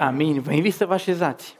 [0.00, 0.40] Amin.
[0.40, 1.56] Vă invit să vă așezați.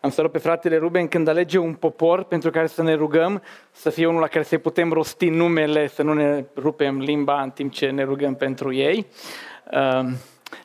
[0.00, 3.42] Am să rog pe fratele Ruben când alege un popor pentru care să ne rugăm,
[3.70, 7.50] să fie unul la care să putem rosti numele, să nu ne rupem limba în
[7.50, 9.06] timp ce ne rugăm pentru ei.
[9.72, 10.08] Uh,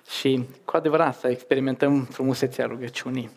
[0.09, 3.29] și cu adevărat să experimentăm frumusețea rugăciunii.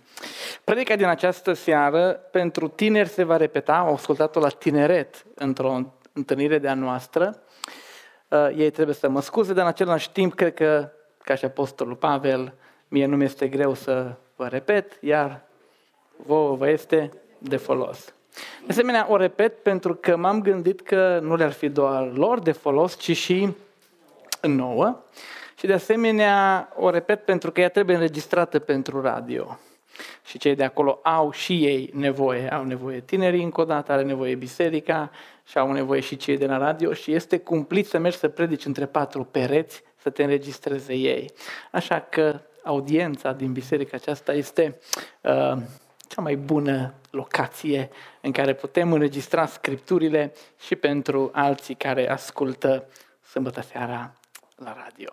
[0.64, 5.80] Predica din această seară pentru tineri se va repeta, au ascultat-o la tineret într-o
[6.12, 7.42] întâlnire de-a noastră.
[8.28, 10.90] Uh, ei trebuie să mă scuze, dar în același timp cred că,
[11.24, 12.54] ca și Apostolul Pavel,
[12.88, 15.40] mie nu mi-este greu să vă repet, iar
[16.16, 18.14] vouă vă este de folos.
[18.66, 22.52] De asemenea, o repet pentru că m-am gândit că nu le-ar fi doar lor de
[22.52, 23.48] folos, ci și
[24.42, 25.02] nouă.
[25.58, 29.58] Și de asemenea, o repet pentru că ea trebuie înregistrată pentru radio.
[30.24, 34.02] Și cei de acolo au și ei nevoie, au nevoie tinerii încă o dată, are
[34.02, 35.10] nevoie biserica
[35.44, 38.64] și au nevoie și cei de la radio și este cumplit să mergi să predici
[38.64, 41.30] între patru pereți să te înregistreze ei.
[41.70, 44.78] Așa că audiența din biserica aceasta este
[45.20, 45.56] uh,
[46.08, 52.88] cea mai bună locație în care putem înregistra scripturile și pentru alții care ascultă
[53.28, 54.12] sâmbătă seara
[54.56, 55.10] la radio.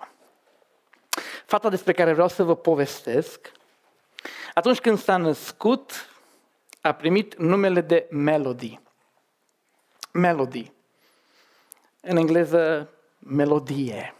[1.45, 3.52] Fata despre care vreau să vă povestesc,
[4.53, 6.09] atunci când s-a născut,
[6.81, 8.80] a primit numele de Melody.
[10.11, 10.72] Melody.
[12.02, 14.16] În engleză, melodie.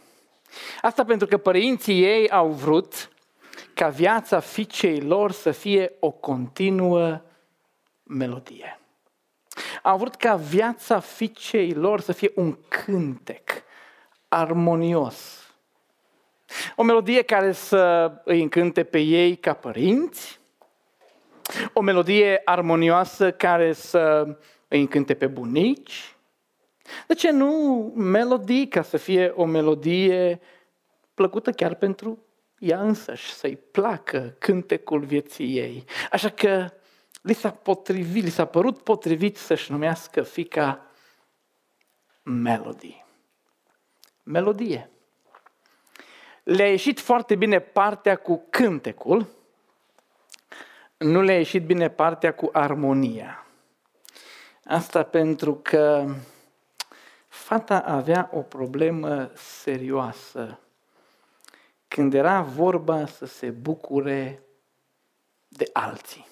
[0.82, 3.10] Asta pentru că părinții ei au vrut
[3.74, 7.22] ca viața fiicei lor să fie o continuă
[8.04, 8.80] melodie.
[9.82, 13.50] Au vrut ca viața fiicei lor să fie un cântec
[14.28, 15.48] armonios.
[16.76, 20.40] O melodie care să îi încânte pe ei ca părinți,
[21.74, 24.36] o melodie armonioasă care să
[24.68, 26.16] îi încânte pe bunici.
[27.08, 30.40] De ce nu melodii ca să fie o melodie
[31.14, 32.20] plăcută chiar pentru
[32.64, 35.86] ea însăși, să-i placă cântecul vieții ei.
[36.12, 36.70] Așa că
[37.22, 40.86] li s-a potrivit, li s-a părut potrivit să-și numească fica
[42.24, 43.06] Melody.
[44.24, 44.90] Melodie.
[46.44, 49.28] Le-a ieșit foarte bine partea cu cântecul,
[50.98, 53.46] nu le-a ieșit bine partea cu armonia.
[54.66, 56.16] Asta pentru că
[57.28, 60.60] fata avea o problemă serioasă
[61.94, 64.44] când era vorba să se bucure
[65.48, 66.28] de alții.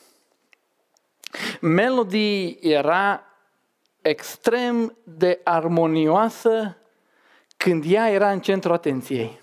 [1.59, 3.23] Melody era
[4.01, 6.77] extrem de armonioasă
[7.57, 9.39] când ea era în centrul atenției.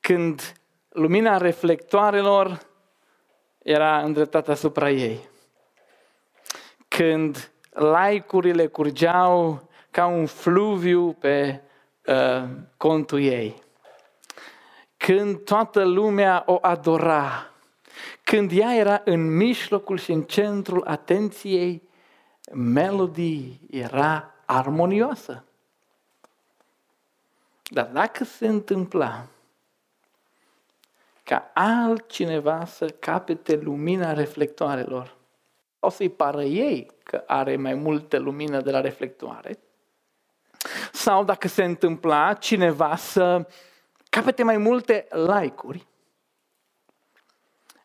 [0.00, 2.66] Când lumina reflectoarelor
[3.58, 5.28] era îndreptată asupra ei.
[6.88, 11.62] Când like-urile curgeau ca un fluviu pe
[12.06, 13.63] uh, contul ei
[15.04, 17.50] când toată lumea o adora,
[18.22, 21.88] când ea era în mijlocul și în centrul atenției,
[22.52, 25.44] melodii era armonioasă.
[27.62, 29.26] Dar dacă se întâmpla
[31.22, 35.16] ca altcineva să capete lumina reflectoarelor,
[35.78, 39.58] o să-i pară ei că are mai multă lumină de la reflectoare,
[40.92, 43.46] sau dacă se întâmpla cineva să
[44.14, 45.86] capete mai multe like-uri,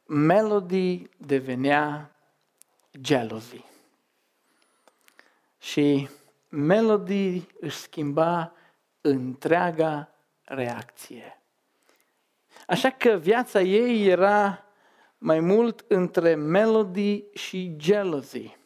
[0.05, 2.15] Melody devenea
[3.01, 3.65] jealousy.
[5.59, 6.09] Și
[6.49, 8.53] Melody își schimba
[9.01, 10.11] întreaga
[10.43, 11.41] reacție.
[12.67, 14.65] Așa că viața ei era
[15.17, 18.57] mai mult între melody și jealousy.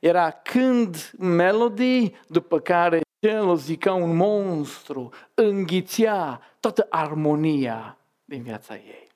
[0.00, 9.08] Era când melody, după care jealousy ca un monstru înghițea toată armonia din viața ei.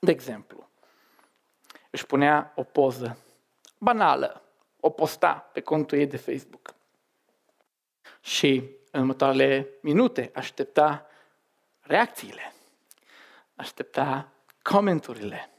[0.00, 0.68] De exemplu,
[1.90, 3.18] își punea o poză
[3.78, 4.42] banală,
[4.80, 6.74] o posta pe contul ei de Facebook.
[8.20, 11.06] Și în următoarele minute aștepta
[11.80, 12.52] reacțiile,
[13.56, 14.28] aștepta
[14.62, 15.50] comenturile,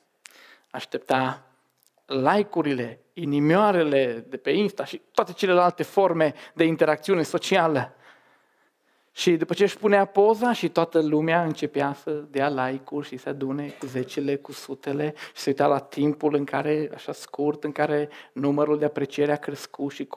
[0.71, 1.48] aștepta
[2.09, 7.94] like-urile, inimioarele de pe Insta și toate celelalte forme de interacțiune socială.
[9.11, 13.29] Și după ce își punea poza și toată lumea începea să dea like-uri și să
[13.29, 17.71] adune cu zecile, cu sutele și se uita la timpul în care, așa scurt, în
[17.71, 20.07] care numărul de apreciere a crescut și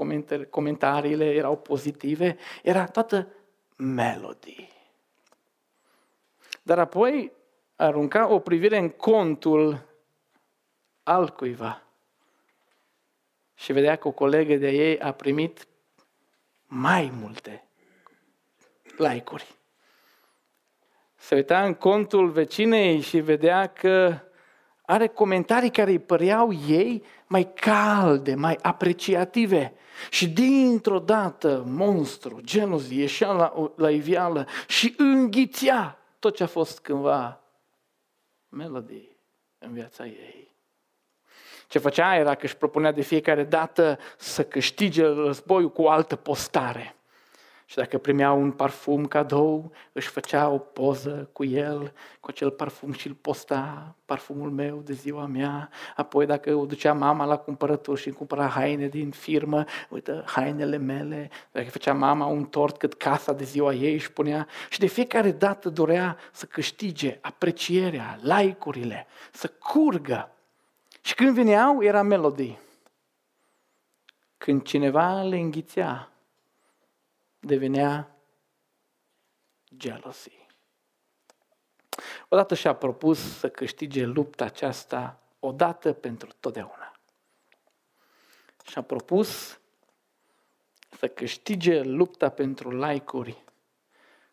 [0.50, 3.29] comentariile erau pozitive, era toată
[3.77, 4.69] melodie.
[6.62, 7.33] Dar apoi
[7.77, 9.87] arunca o privire în contul
[11.03, 11.81] altcuiva
[13.55, 15.67] și vedea că o colegă de ei a primit
[16.67, 17.69] mai multe
[18.97, 19.55] like-uri.
[21.15, 24.19] Se uita în contul vecinei și vedea că
[24.83, 29.75] are comentarii care îi păreau ei mai calde, mai apreciative.
[30.11, 36.81] Și dintr-o dată, monstru, gelozie, ieșea la, la iveală și înghițea tot ce a fost
[36.81, 37.41] cândva
[38.49, 39.17] melodie
[39.59, 40.52] în viața ei.
[41.73, 46.17] Ce făcea era că își propunea de fiecare dată să câștige războiul cu o altă
[46.17, 46.97] postare.
[47.65, 52.93] Și dacă primea un parfum cadou, își făcea o poză cu el, cu acel parfum
[52.93, 55.71] și îl posta, parfumul meu de ziua mea.
[55.97, 61.31] Apoi dacă o ducea mama la cumpărături și cumpăra haine din firmă, uite, hainele mele.
[61.53, 64.47] Dacă făcea mama un tort cât casa de ziua ei își punea.
[64.69, 70.27] Și de fiecare dată dorea să câștige aprecierea, like-urile, să curgă.
[71.03, 72.59] Și când veneau, era melodii.
[74.39, 76.13] Când cineva le înghițea,
[77.39, 78.17] devenea
[79.79, 80.47] jealousy.
[82.29, 86.93] Odată și-a propus să câștige lupta aceasta odată pentru totdeauna.
[88.65, 89.61] Și-a propus
[90.99, 93.45] să câștige lupta pentru like-uri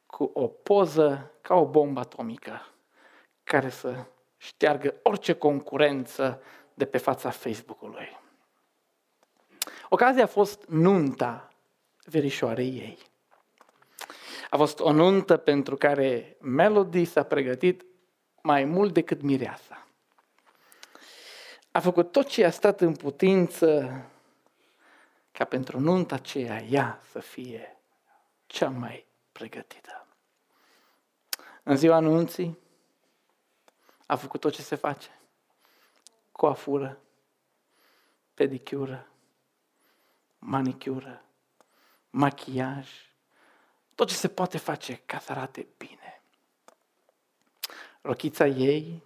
[0.06, 2.62] cu o poză ca o bombă atomică
[3.44, 4.06] care să
[4.38, 6.42] șteargă orice concurență
[6.80, 8.20] de pe fața Facebook-ului.
[9.90, 11.50] Ocazia a fost nunta
[12.04, 12.98] verișoarei ei.
[14.50, 17.86] A fost o nuntă pentru care Melody s-a pregătit
[18.42, 19.88] mai mult decât mireasa.
[21.72, 24.02] A făcut tot ce a stat în putință
[25.32, 27.80] ca pentru nunta aceea ea să fie
[28.46, 30.08] cea mai pregătită.
[31.64, 32.58] În ziua anunții
[34.06, 35.19] a făcut tot ce se face.
[36.40, 37.02] Coafură,
[38.34, 39.08] pedicură,
[40.38, 41.24] manicură,
[42.10, 42.90] machiaj,
[43.96, 46.22] tot ce se poate face ca să arate bine.
[48.02, 49.04] Rochița ei,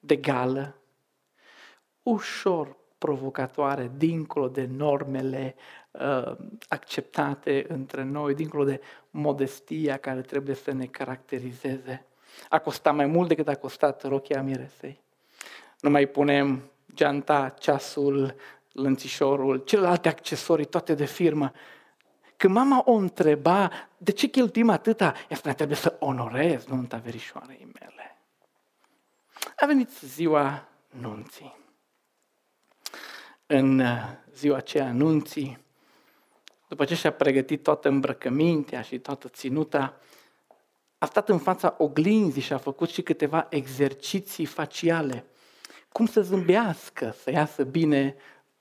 [0.00, 0.74] de gală,
[2.02, 5.54] ușor provocatoare, dincolo de normele
[5.90, 6.36] uh,
[6.68, 8.80] acceptate între noi, dincolo de
[9.10, 12.06] modestia care trebuie să ne caracterizeze.
[12.48, 15.01] A costat mai mult decât a costat rochia miresei.
[15.82, 18.34] Nu mai punem geanta, ceasul,
[18.72, 21.52] lănțișorul, celelalte accesorii, toate de firmă.
[22.36, 25.14] Când mama o întreba, de ce cheltuim atâta?
[25.28, 28.18] Ea spunea, trebuie să onorez nunta verișoarei mele.
[29.56, 31.56] A venit ziua nunții.
[33.46, 34.02] În uh,
[34.34, 35.58] ziua aceea nunții,
[36.68, 40.00] după ce și-a pregătit toată îmbrăcămintea și toată ținuta,
[40.98, 45.24] a stat în fața oglinzii și a făcut și câteva exerciții faciale.
[45.92, 48.16] Cum să zâmbească, să iasă bine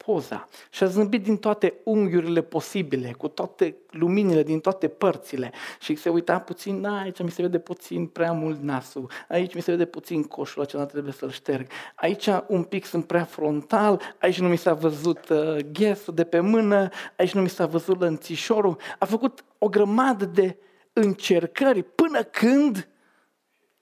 [0.06, 0.48] poza.
[0.69, 5.51] Și a zâmbit din toate unghiurile posibile, cu toate luminile din toate părțile.
[5.80, 9.62] Și se uita puțin, da, aici mi se vede puțin prea mult nasul, aici mi
[9.62, 14.39] se vede puțin coșul acela, trebuie să-l șterg, aici un pic sunt prea frontal, aici
[14.39, 18.77] nu mi s-a văzut uh, ghesul de pe mână, aici nu mi s-a văzut lănțișorul,
[19.00, 20.57] a făcut o grămadă de
[20.94, 22.89] încercări până când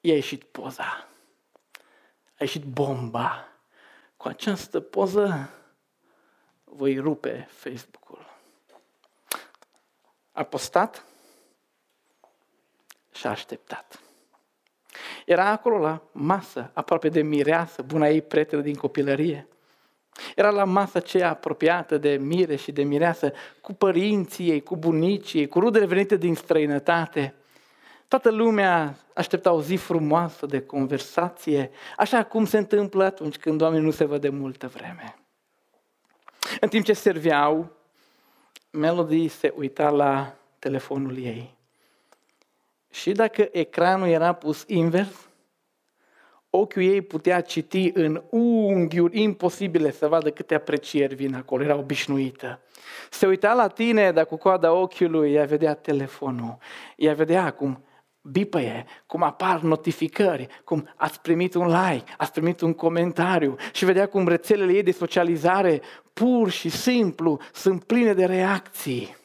[0.01, 1.08] i-a ieșit poza,
[2.39, 3.47] a ieșit bomba.
[4.17, 5.49] Cu această poză
[6.63, 8.25] voi rupe Facebook-ul.
[10.31, 11.05] A postat
[13.11, 13.99] și a așteptat.
[15.25, 19.47] Era acolo la masă, aproape de mireasă, buna ei prietenă din copilărie.
[20.35, 25.39] Era la masă aceea apropiată de mire și de mireasă, cu părinții ei, cu bunicii
[25.39, 27.33] ei, cu rudele venite din străinătate.
[28.09, 33.85] Toată lumea aștepta o zi frumoasă de conversație, așa cum se întâmplă atunci când oamenii
[33.85, 35.15] nu se văd de multă vreme.
[36.59, 37.71] În timp ce serveau,
[38.71, 41.55] Melody se uita la telefonul ei.
[42.91, 45.29] Și dacă ecranul era pus invers,
[46.49, 52.59] ochiul ei putea citi în unghiuri imposibile să vadă câte aprecieri vin acolo, era obișnuită.
[53.09, 56.57] Se uita la tine, dar cu coada ochiului ea vedea telefonul.
[56.95, 57.83] Ea vedea acum
[58.31, 64.07] bipăie, cum apar notificări, cum ați primit un like, ați primit un comentariu și vedea
[64.07, 65.81] cum rețelele ei de socializare
[66.13, 69.17] pur și simplu sunt pline de reacții.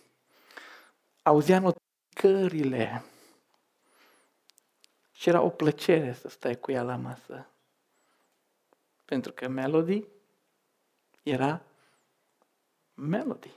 [1.23, 3.04] Auzea notificările
[5.12, 7.46] și era o plăcere să stai cu ea la masă.
[9.04, 10.04] Pentru că Melody
[11.23, 11.62] era
[12.94, 13.50] Melody.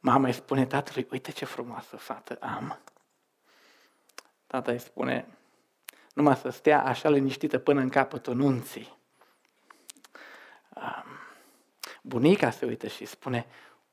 [0.00, 2.78] Mama îi spune tatălui, uite ce frumoasă fată am.
[4.54, 5.26] Tata îi spune,
[6.12, 8.96] numai să stea așa liniștită până în capătul nunții.
[12.02, 13.46] Bunica se uită și spune,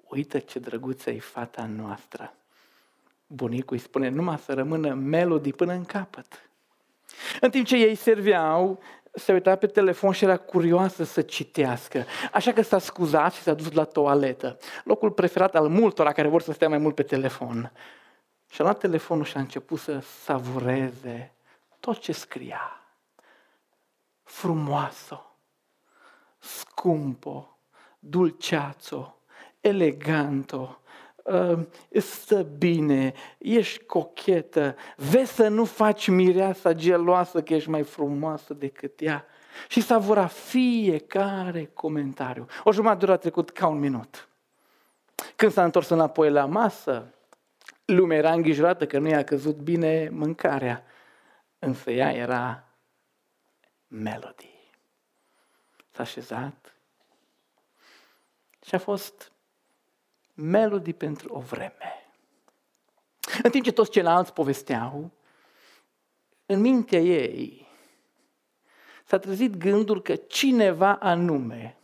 [0.07, 2.33] uite ce drăguță e fata noastră.
[3.27, 6.49] bunicul îi spune, numai să rămână melodii până în capăt.
[7.39, 8.79] În timp ce ei serveau,
[9.11, 12.05] se uita pe telefon și era curioasă să citească.
[12.31, 14.57] Așa că s-a scuzat și s-a dus la toaletă.
[14.83, 17.71] Locul preferat al multora care vor să stea mai mult pe telefon.
[18.51, 21.31] Și a luat telefonul și a început să savureze
[21.79, 22.81] tot ce scria.
[24.23, 25.25] Frumoasă,
[26.39, 27.57] scumpo,
[27.99, 29.17] dulceațo,
[29.59, 30.81] eleganto,
[31.23, 31.59] uh,
[31.91, 39.01] stă bine, ești cochetă, vezi să nu faci mireasa geloasă că ești mai frumoasă decât
[39.01, 39.25] ea.
[39.67, 42.45] Și savura fiecare comentariu.
[42.63, 44.29] O jumătate de oră a trecut ca un minut.
[45.35, 47.13] Când s-a întors înapoi la masă,
[47.95, 50.83] lumea era îngrijorată că nu i-a căzut bine mâncarea.
[51.59, 52.67] Însă ea era
[53.87, 54.49] melody.
[55.91, 56.75] S-a așezat
[58.65, 59.31] și a fost
[60.33, 62.11] melody pentru o vreme.
[63.43, 65.11] În timp ce toți ceilalți povesteau,
[66.45, 67.67] în mintea ei
[69.05, 71.77] s-a trezit gândul că cineva anume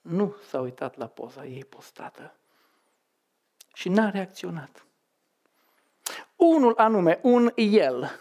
[0.00, 2.37] nu s-a uitat la poza ei postată
[3.78, 4.86] și n-a reacționat.
[6.36, 8.20] Unul anume, un el,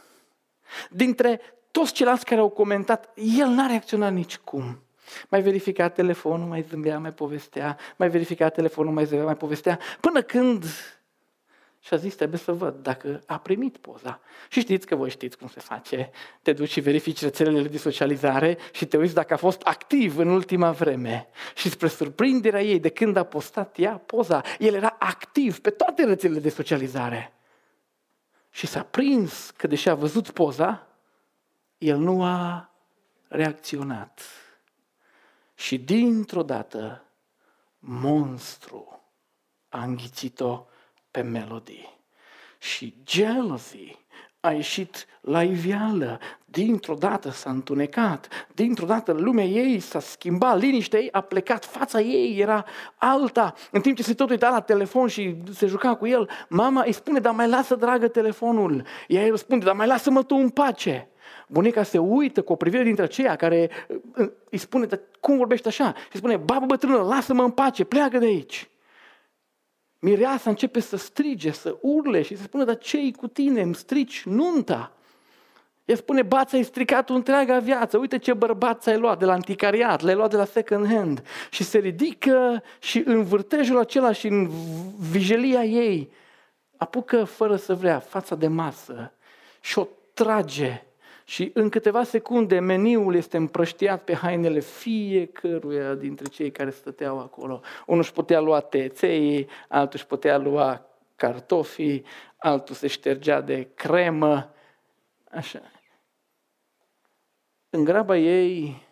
[0.89, 4.83] dintre toți ceilalți care au comentat, el n-a reacționat nici cum.
[5.29, 10.21] Mai verifica telefonul, mai zâmbea, mai povestea, mai verifica telefonul, mai zâmbea, mai povestea, până
[10.21, 10.65] când
[11.79, 14.19] și a zis, trebuie să văd dacă a primit poza.
[14.49, 16.11] Și știți că voi știți cum se face.
[16.41, 20.27] Te duci și verifici rețelele de socializare și te uiți dacă a fost activ în
[20.27, 21.27] ultima vreme.
[21.55, 26.03] Și spre surprinderea ei, de când a postat ea poza, el era activ pe toate
[26.03, 27.33] rețelele de socializare.
[28.49, 30.87] Și s-a prins că deși a văzut poza,
[31.77, 32.69] el nu a
[33.27, 34.21] reacționat.
[35.55, 37.03] Și dintr-o dată,
[37.79, 39.01] monstru
[39.69, 40.65] a înghițit-o
[41.17, 41.99] pe melodii.
[42.57, 43.97] Și jealousy
[44.39, 50.99] a ieșit la iveală, dintr-o dată s-a întunecat, dintr-o dată lumea ei s-a schimbat, liniștea
[50.99, 53.53] ei a plecat, fața ei era alta.
[53.71, 56.91] În timp ce se tot uita la telefon și se juca cu el, mama îi
[56.91, 58.83] spune, dar mai lasă dragă telefonul.
[59.07, 61.07] Ea îi răspunde, dar mai lasă-mă tu în pace.
[61.47, 63.69] Bunica se uită cu o privire dintre aceia care
[64.17, 65.93] uh, îi spune, dar cum vorbește așa?
[66.11, 68.69] Și spune, babă bătrână, lasă-mă în pace, pleacă de aici.
[70.07, 73.61] Mireasa începe să strige, să urle și să spună, dar ce cu tine?
[73.61, 74.91] Îmi strici nunta.
[75.85, 80.01] Ea spune, ba, ți-ai stricat întreaga viață, uite ce bărbat ți-ai luat de la anticariat,
[80.01, 81.23] l-ai luat de la second hand.
[81.49, 84.49] Și se ridică și în vârtejul acela și în
[85.11, 86.11] vijelia ei
[86.77, 89.11] apucă fără să vrea fața de masă
[89.59, 90.86] și o trage
[91.29, 97.61] și în câteva secunde meniul este împrăștiat pe hainele fiecăruia dintre cei care stăteau acolo.
[97.85, 102.05] Unul își putea lua teței, altul își putea lua cartofii,
[102.37, 104.53] altul se ștergea de cremă.
[105.31, 105.61] Așa.
[107.69, 108.87] În graba ei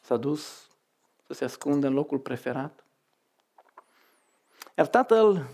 [0.00, 0.70] s-a dus
[1.26, 2.84] să se ascundă în locul preferat.
[4.76, 5.46] Iar tatăl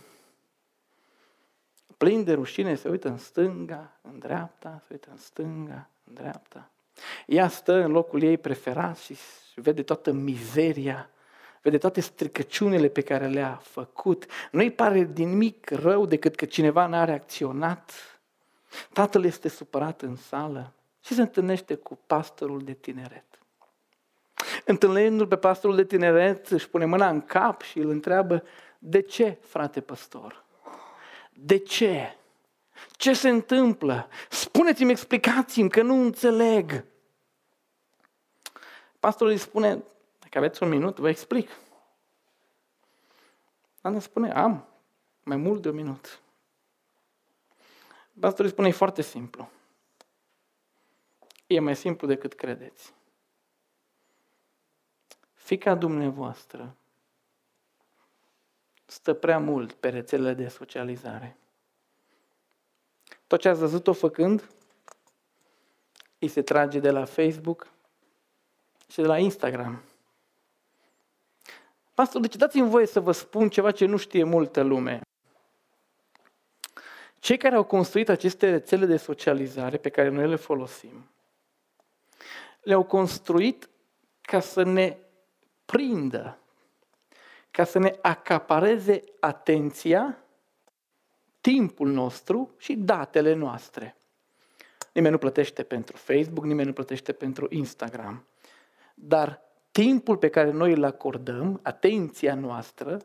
[1.97, 6.71] plin de rușine, se uită în stânga, în dreapta, se uită în stânga, în dreapta.
[7.26, 9.17] Ea stă în locul ei preferat și
[9.55, 11.11] vede toată mizeria,
[11.62, 14.26] vede toate stricăciunile pe care le-a făcut.
[14.50, 17.93] Nu-i pare din nimic rău decât că cineva n-a reacționat.
[18.93, 20.73] Tatăl este supărat în sală
[21.05, 23.25] și se întâlnește cu pastorul de tineret.
[24.65, 28.43] Întâlnindu-l pe pastorul de tineret, își pune mâna în cap și îl întreabă,
[28.79, 30.45] de ce, frate păstor?
[31.38, 32.16] De ce?
[32.90, 34.09] Ce se întâmplă?
[34.31, 36.85] Spuneți-mi, explicați-mi, că nu înțeleg.
[39.00, 39.83] Pastorul îi spune,
[40.19, 41.50] dacă aveți un minut, vă explic.
[43.81, 44.66] Ana spune, am
[45.23, 46.21] mai mult de un minut.
[48.21, 49.50] Pastorul îi spune, e foarte simplu.
[51.47, 52.95] E mai simplu decât credeți.
[55.35, 56.76] Fica dumneavoastră
[58.87, 61.37] stă prea mult pe rețelele de socializare.
[63.26, 64.50] Tot ce ați văzut-o făcând,
[66.19, 67.69] îi se trage de la Facebook
[68.88, 69.83] și de la Instagram.
[71.95, 75.00] Pastor, deci dați-mi voie să vă spun ceva ce nu știe multă lume.
[77.19, 81.11] Cei care au construit aceste rețele de socializare pe care noi le folosim,
[82.62, 83.69] le-au construit
[84.21, 84.97] ca să ne
[85.64, 86.38] prindă
[87.57, 90.19] ca să ne acapareze atenția,
[91.41, 93.97] timpul nostru și datele noastre.
[94.93, 98.27] Nimeni nu plătește pentru Facebook, nimeni nu plătește pentru Instagram.
[98.95, 102.99] Dar timpul pe care noi îl acordăm, atenția noastră,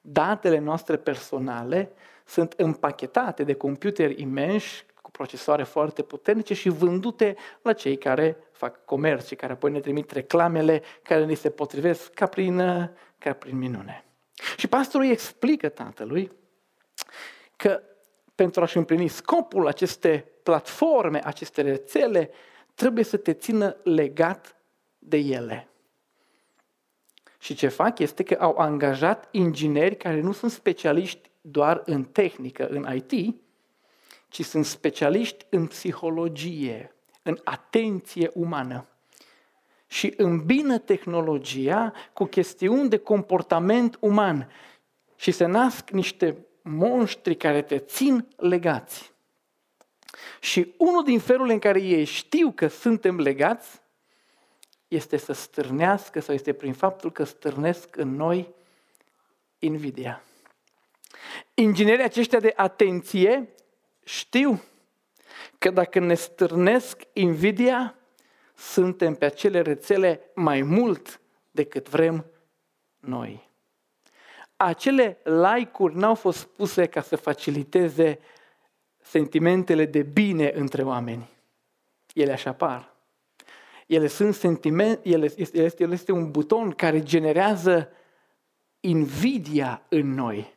[0.00, 1.92] Datele noastre personale
[2.26, 8.84] sunt împachetate de computeri imensi cu procesoare foarte puternice și vândute la cei care fac
[8.84, 12.60] comerț și care apoi ne trimit reclamele care ni se potrivesc ca prin,
[13.18, 14.04] ca prin minune.
[14.56, 16.32] Și pastorul îi explică tatălui
[17.56, 17.82] că
[18.34, 22.30] pentru a-și împlini scopul aceste platforme, aceste rețele,
[22.74, 24.56] trebuie să te țină legat
[24.98, 25.68] de ele.
[27.38, 32.66] Și ce fac este că au angajat ingineri care nu sunt specialiști doar în tehnică,
[32.66, 33.36] în IT,
[34.28, 38.88] ci sunt specialiști în psihologie, în atenție umană.
[39.88, 44.50] Și îmbină tehnologia cu chestiuni de comportament uman.
[45.16, 49.12] Și se nasc niște monștri care te țin legați.
[50.40, 53.80] Și unul din felurile în care ei știu că suntem legați
[54.88, 58.54] este să stârnească sau este prin faptul că stârnesc în noi
[59.58, 60.22] invidia.
[61.54, 63.48] Inginerii aceștia de atenție
[64.04, 64.62] știu
[65.58, 67.97] că dacă ne stârnesc invidia,
[68.58, 72.24] suntem pe acele rețele mai mult decât vrem
[73.00, 73.48] noi.
[74.56, 78.18] Acele like-uri n-au fost puse ca să faciliteze
[78.98, 81.28] sentimentele de bine între oameni.
[82.14, 82.94] Ele așa apar.
[83.86, 87.92] Ele sunt sentiment, ele este, ele este un buton care generează
[88.80, 90.54] invidia în noi.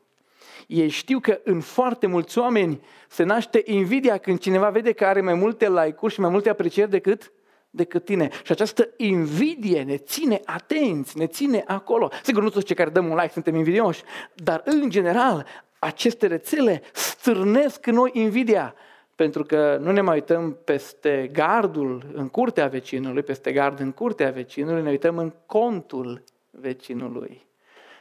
[0.68, 5.22] Ei știu că în foarte mulți oameni se naște invidia când cineva vede că are
[5.22, 7.32] mai multe like-uri și mai multe aprecieri decât,
[7.72, 8.30] decât tine.
[8.44, 12.10] Și această invidie ne ține atenți, ne ține acolo.
[12.24, 14.04] Sigur, nu toți cei care dăm un like suntem invidioși,
[14.36, 15.46] dar în general
[15.80, 18.76] aceste rețele stârnesc în noi invidia.
[19.16, 24.32] Pentru că nu ne mai uităm peste gardul în curtea vecinului, peste gard în curtea
[24.32, 27.46] vecinului, ne uităm în contul vecinului.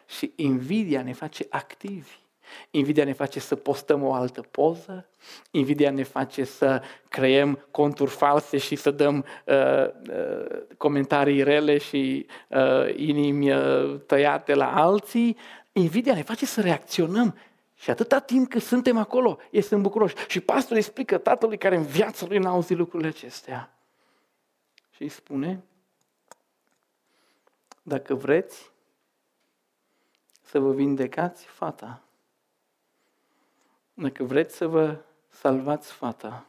[0.07, 2.20] Și invidia ne face activi.
[2.71, 5.07] Invidia ne face să postăm o altă poză,
[5.50, 12.26] invidia ne face să creăm conturi false și să dăm uh, uh, comentarii rele și
[12.49, 15.36] uh, inimi uh, tăiate la alții.
[15.73, 17.36] Invidia ne face să reacționăm
[17.75, 20.15] și atâta timp cât suntem acolo, este bucuroși.
[20.28, 23.75] Și pastorul explică tatălui care în viața lui n-a auzit lucrurile acestea.
[24.91, 25.63] Și îi spune,
[27.82, 28.71] dacă vreți
[30.43, 32.02] să vă vindecați fata,
[34.00, 36.47] dacă vreți să vă salvați fata,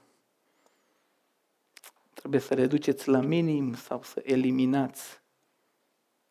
[2.14, 5.22] trebuie să reduceți la minim sau să eliminați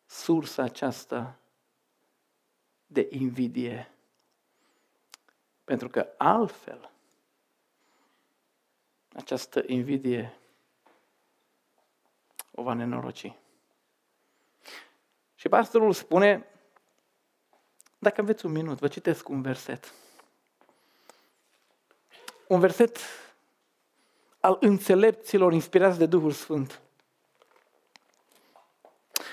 [0.05, 1.39] sursa aceasta
[2.85, 3.91] de invidie.
[5.63, 6.91] Pentru că altfel
[9.13, 10.37] această invidie
[12.51, 13.33] o va nenoroci.
[15.35, 16.45] Și pastorul spune,
[17.97, 19.93] dacă aveți un minut, vă citesc un verset
[22.51, 22.97] un verset
[24.39, 26.81] al înțelepților inspirați de Duhul Sfânt.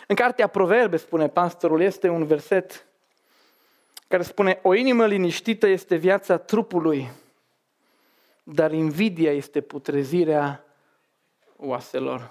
[0.06, 2.86] În cartea Proverbe, spune pastorul, este un verset
[4.08, 7.10] care spune O inimă liniștită este viața trupului,
[8.42, 10.64] dar invidia este putrezirea
[11.56, 12.30] oaselor.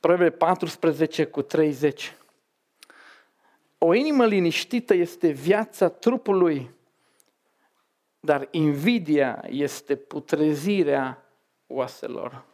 [0.00, 2.14] Proverbe 14 cu 30.
[3.78, 6.70] O inimă liniștită este viața trupului,
[8.20, 11.24] dar invidia este putrezirea
[11.66, 12.44] oaselor.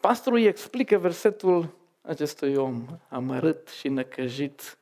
[0.00, 4.78] Pastorul îi explică versetul acestui om amărât și năcăjit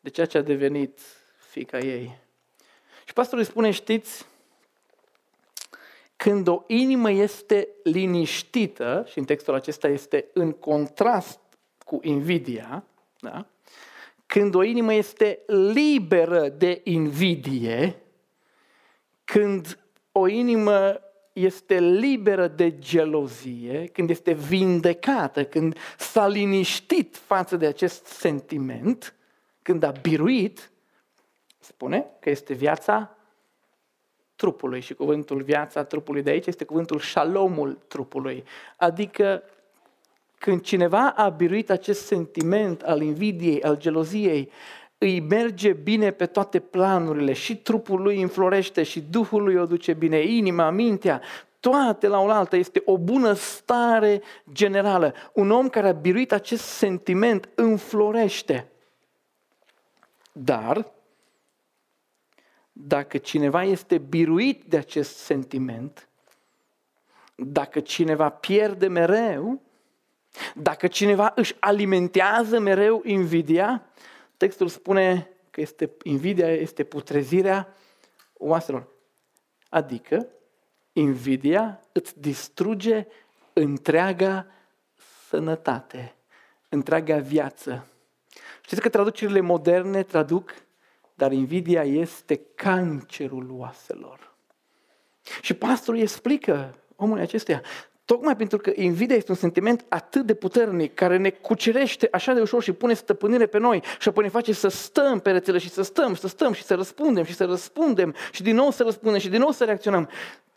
[0.00, 1.00] de ceea ce a devenit
[1.50, 2.18] fica ei.
[3.06, 4.26] Și pastorul îi spune, știți,
[6.16, 11.40] când o inimă este liniștită, și în textul acesta este în contrast
[11.84, 12.84] cu invidia,
[13.20, 13.46] da?
[14.26, 15.40] Când o inimă este
[15.72, 18.02] liberă de invidie,
[19.24, 19.78] când
[20.12, 21.00] o inimă
[21.32, 29.14] este liberă de gelozie, când este vindecată, când s-a liniștit față de acest sentiment,
[29.62, 30.70] când a biruit,
[31.58, 33.16] spune că este viața
[34.36, 38.44] trupului și cuvântul viața trupului de aici este cuvântul șalomul trupului,
[38.76, 39.42] adică
[40.44, 44.50] când cineva a biruit acest sentiment al invidiei, al geloziei,
[44.98, 49.92] îi merge bine pe toate planurile, și trupul lui înflorește, și Duhul lui o duce
[49.92, 51.20] bine, inima, mintea,
[51.60, 55.14] toate la oaltă, este o bună stare generală.
[55.32, 58.68] Un om care a biruit acest sentiment înflorește.
[60.32, 60.92] Dar,
[62.72, 66.08] dacă cineva este biruit de acest sentiment,
[67.34, 69.62] dacă cineva pierde mereu,
[70.54, 73.86] Dacă cineva își alimentează mereu invidia,
[74.36, 77.74] textul spune că este, invidia este putrezirea
[78.32, 78.86] oaselor.
[79.68, 80.26] Adică,
[80.92, 83.06] invidia îți distruge
[83.52, 84.46] întreaga
[85.28, 86.14] sănătate,
[86.68, 87.86] întreaga viață.
[88.62, 90.54] Știți că traducerile moderne traduc,
[91.14, 94.34] dar invidia este cancerul oaselor.
[95.40, 97.62] Și pastorul explică omului acestuia,
[98.04, 102.40] Tocmai pentru că invidia este un sentiment atât de puternic, care ne cucerește așa de
[102.40, 105.68] ușor și pune stăpânire pe noi și apoi ne face să stăm pe rețele și
[105.68, 109.20] să stăm, să stăm și să răspundem și să răspundem și din nou să răspundem
[109.20, 110.08] și din nou să reacționăm.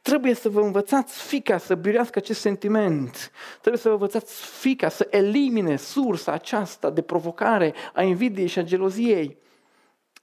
[0.02, 3.32] Trebuie să vă învățați fica să birească acest sentiment.
[3.62, 8.64] Trebuie să vă învățați fica să elimine sursa aceasta de provocare a invidiei și a
[8.64, 9.38] geloziei.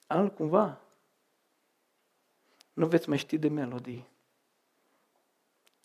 [0.07, 0.81] Altcumva,
[2.73, 4.09] nu veți mai ști de melodii.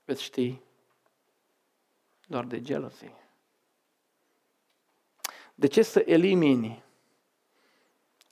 [0.06, 0.60] Veți ști
[2.30, 3.12] doar de jealousy.
[5.56, 6.84] De ce să elimini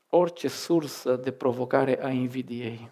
[0.10, 2.92] orice sursă de provocare a invidiei?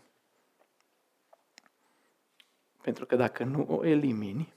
[2.81, 4.53] Pentru că dacă nu o elimini,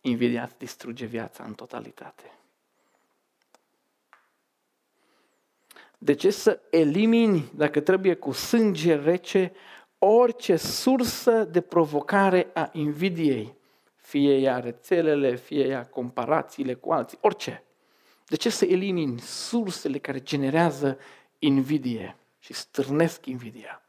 [0.00, 2.38] invidia îți distruge viața în totalitate.
[5.98, 9.52] De ce să elimini, dacă trebuie cu sânge rece,
[9.98, 13.62] orice sursă de provocare a invidiei?
[14.04, 17.64] Fie ea rețelele, fie ea comparațiile cu alții, orice.
[18.26, 20.98] De ce să elimini sursele care generează
[21.38, 23.82] invidie și stârnesc invidia?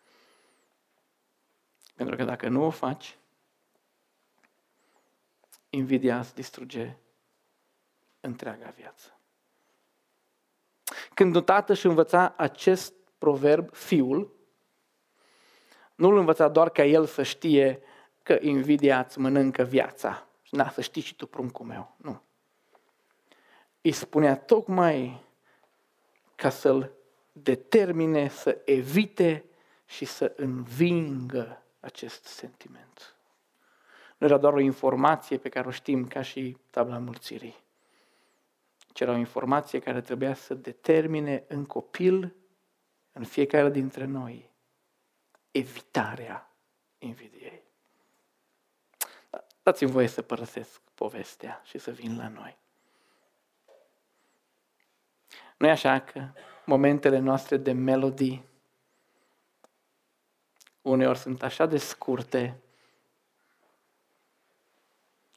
[1.96, 3.18] Pentru că dacă nu o faci,
[5.70, 6.96] invidia îți distruge
[8.20, 9.20] întreaga viață.
[11.14, 14.36] Când un tată își învăța acest proverb, fiul,
[15.96, 17.82] nu îl învăța doar ca el să știe
[18.26, 20.28] că invidia îți mănâncă viața.
[20.50, 21.96] Na, să știi și tu, pruncul meu.
[21.98, 22.22] Nu.
[23.82, 25.22] Îi spunea tocmai
[26.36, 26.92] ca să-l
[27.32, 29.46] determine să evite
[29.86, 33.16] și să învingă acest sentiment.
[34.18, 37.56] Nu era doar o informație pe care o știm ca și tabla mulțirii,
[38.94, 42.36] ci era o informație care trebuia să determine în copil,
[43.12, 44.52] în fiecare dintre noi,
[45.52, 46.56] evitarea
[46.98, 47.65] invidiei.
[49.66, 52.58] Dați-mi voie să părăsesc povestea și să vin la noi.
[55.58, 56.30] Nu e așa că
[56.66, 58.46] momentele noastre de melodii
[60.82, 62.62] uneori sunt așa de scurte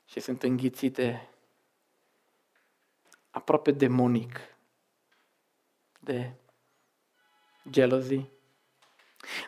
[0.05, 1.29] și sunt înghițite
[3.31, 4.57] aproape demonic
[6.01, 6.33] de
[7.71, 8.31] gelozii,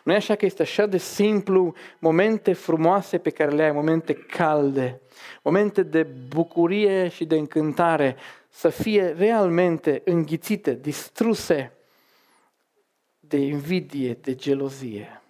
[0.03, 4.13] nu e așa că este așa de simplu momente frumoase pe care le ai, momente
[4.13, 5.01] calde,
[5.43, 8.15] momente de bucurie și de încântare,
[8.49, 11.73] să fie realmente înghițite, distruse
[13.19, 15.21] de invidie, de gelozie.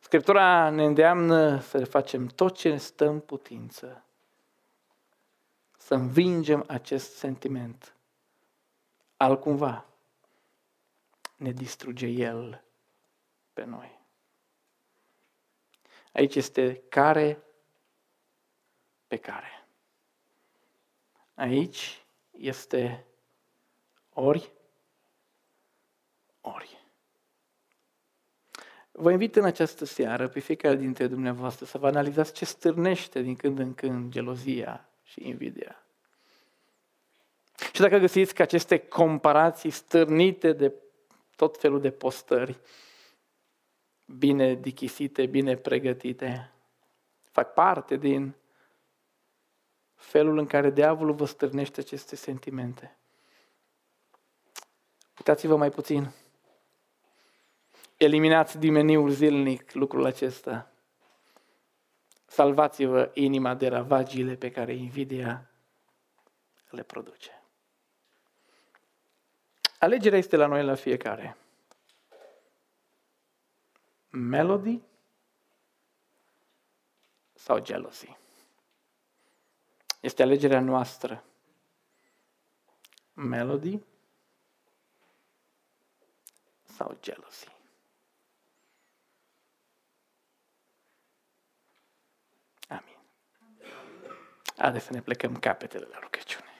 [0.00, 4.04] Scriptura ne îndeamnă să facem tot ce ne stă în putință,
[5.76, 7.94] să învingem acest sentiment.
[9.16, 9.86] Altcumva,
[11.36, 12.64] ne distruge El
[13.52, 14.00] pe noi.
[16.12, 17.42] Aici este care
[19.06, 19.66] pe care.
[21.34, 23.06] Aici este
[24.12, 24.52] ori,
[26.40, 26.82] ori.
[28.90, 33.36] Vă invit în această seară pe fiecare dintre dumneavoastră să vă analizați ce stârnește din
[33.36, 35.84] când în când gelozia și invidia.
[37.72, 40.72] Și dacă găsiți că aceste comparații stârnite de
[41.36, 42.60] tot felul de postări
[44.04, 46.52] bine dichisite, bine pregătite.
[47.22, 48.34] Fac parte din
[49.94, 52.98] felul în care diavolul vă stârnește aceste sentimente.
[55.16, 56.12] Uitați-vă mai puțin.
[57.96, 60.72] Eliminați din meniul zilnic lucrul acesta.
[62.26, 65.50] Salvați-vă inima de ravagiile pe care invidia
[66.70, 67.43] le produce.
[69.84, 71.36] Alegerea este la noi la fiecare.
[74.08, 74.82] Melody
[77.34, 78.16] sau jealousy.
[80.00, 81.24] Este alegerea noastră.
[83.12, 83.82] Melody
[86.62, 87.48] sau jealousy.
[92.68, 92.96] Amin.
[94.56, 96.53] Haideți să ne plecăm capetele la rugăciune.